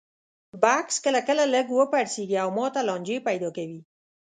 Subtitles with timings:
[0.61, 3.79] بکس کله کله لږ وپړسېږي او ماته لانجې پیدا کوي.